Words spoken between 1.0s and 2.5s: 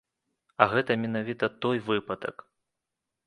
менавіта той выпадак.